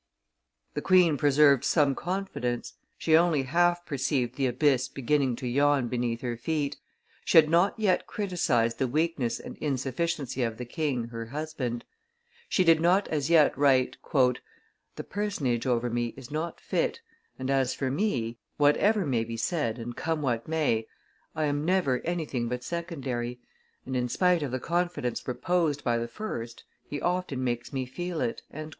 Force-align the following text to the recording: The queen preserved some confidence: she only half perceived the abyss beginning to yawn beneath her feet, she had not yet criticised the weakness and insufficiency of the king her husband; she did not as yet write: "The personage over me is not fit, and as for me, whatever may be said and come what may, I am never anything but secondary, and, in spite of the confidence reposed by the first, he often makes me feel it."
The 0.73 0.81
queen 0.81 1.15
preserved 1.15 1.63
some 1.63 1.93
confidence: 1.93 2.73
she 2.97 3.15
only 3.15 3.43
half 3.43 3.85
perceived 3.85 4.33
the 4.33 4.47
abyss 4.47 4.87
beginning 4.87 5.35
to 5.35 5.47
yawn 5.47 5.89
beneath 5.89 6.21
her 6.21 6.35
feet, 6.35 6.77
she 7.23 7.37
had 7.37 7.47
not 7.51 7.79
yet 7.79 8.07
criticised 8.07 8.79
the 8.79 8.87
weakness 8.87 9.39
and 9.39 9.55
insufficiency 9.57 10.41
of 10.41 10.57
the 10.57 10.65
king 10.65 11.09
her 11.09 11.27
husband; 11.27 11.85
she 12.49 12.63
did 12.63 12.81
not 12.81 13.09
as 13.09 13.29
yet 13.29 13.55
write: 13.55 13.97
"The 14.95 15.03
personage 15.07 15.67
over 15.67 15.87
me 15.91 16.15
is 16.17 16.31
not 16.31 16.59
fit, 16.59 16.99
and 17.37 17.51
as 17.51 17.75
for 17.75 17.91
me, 17.91 18.39
whatever 18.57 19.05
may 19.05 19.23
be 19.23 19.37
said 19.37 19.77
and 19.77 19.95
come 19.95 20.23
what 20.23 20.47
may, 20.47 20.87
I 21.35 21.43
am 21.45 21.63
never 21.63 21.99
anything 21.99 22.47
but 22.49 22.63
secondary, 22.63 23.39
and, 23.85 23.95
in 23.95 24.09
spite 24.09 24.41
of 24.41 24.49
the 24.49 24.59
confidence 24.59 25.27
reposed 25.27 25.83
by 25.83 25.99
the 25.99 26.07
first, 26.07 26.63
he 26.87 26.99
often 26.99 27.43
makes 27.43 27.71
me 27.71 27.85
feel 27.85 28.19
it." 28.19 28.41